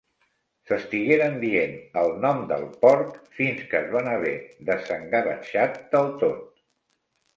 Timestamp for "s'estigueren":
0.69-1.35